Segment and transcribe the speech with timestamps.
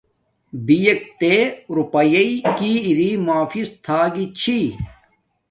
[0.65, 1.35] بیکے تے
[1.75, 4.59] روپاݵݵ کی اری مافض تھا گی چھی،